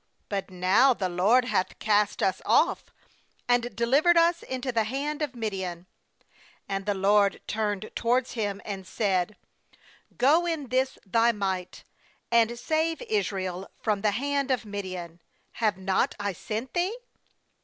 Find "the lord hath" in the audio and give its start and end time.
0.95-1.77